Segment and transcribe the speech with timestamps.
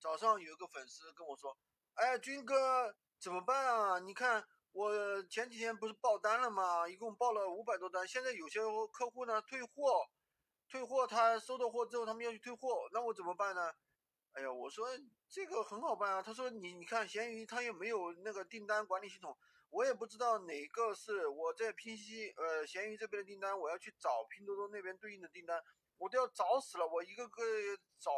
[0.00, 1.54] 早上有一个粉丝跟我说
[1.94, 3.98] ：“哎，军哥怎么办啊？
[3.98, 4.42] 你看
[4.72, 6.88] 我前几天不是爆单了吗？
[6.88, 8.60] 一共爆了五百多单，现在有些
[8.90, 10.08] 客户呢退货，
[10.70, 13.70] 退货他收到货之后他们要去退货，那我怎么办呢？”
[14.32, 14.88] 哎呀，我说
[15.28, 16.22] 这个很好办啊。
[16.22, 19.36] 他说：“你你看闲鱼他也没有那个订单管理系统，
[19.68, 25.62] 我也不知道哪个是我在拼夕呃闲鱼这边的订单，我要去找拼多多那边对应的订单。”
[26.00, 27.42] 我都要找死了，我一个个
[27.98, 28.10] 找，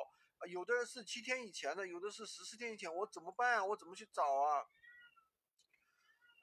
[0.49, 3.65] 有的人是七天以前的，有的是十四天以前，我怎么办啊？
[3.65, 4.67] 我怎么去找啊？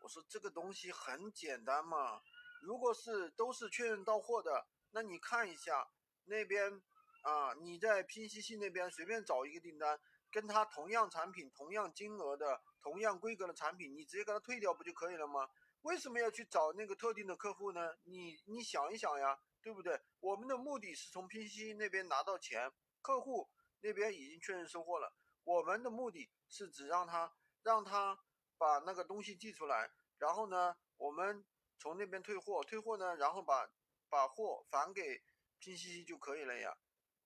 [0.02, 2.22] 我说这个东西很简单嘛，
[2.62, 5.90] 如果是都是确认到货的，那你看一下
[6.26, 6.82] 那边
[7.24, 10.00] 啊，你在拼夕夕那边随便找一个订单，
[10.32, 15.50] 跟他同样产品、同样金额的、同样规格的产品，你直接给他退掉不就可以了吗？
[15.82, 17.96] 为什么要去找那个特定的客户呢？
[18.04, 19.40] 你你想一想呀。
[19.62, 20.00] 对不对？
[20.22, 22.72] 我们的目的是从拼夕夕那边拿到钱，
[23.02, 23.50] 客户
[23.82, 25.14] 那边已经确认收货了。
[25.44, 27.34] 我们的目的是只让他
[27.64, 28.20] 让他
[28.58, 31.46] 把那个东西寄出来，然后呢，我们
[31.78, 33.70] 从那边退货，退货呢，然后把
[34.10, 35.24] 把货返给
[35.60, 36.78] 拼夕夕就可以了呀。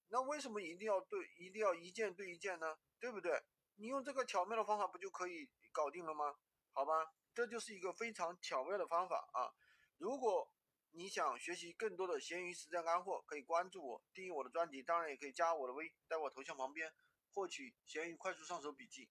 [0.09, 2.77] 那为什么一定要对一定要一件对一件呢？
[2.99, 3.43] 对不对？
[3.75, 6.35] 你用这个巧妙的方法不就可以搞定了吗？
[6.71, 9.51] 好吧，这就是一个非常巧妙的方法啊。
[9.97, 10.53] 如果
[10.95, 16.93] 你想学习更多的闲鱼实战干货，可以关注我，订阅我的专辑，当然也可以加我的微，在我头像旁边
[17.33, 19.09] 获取闲鱼快速上手笔记。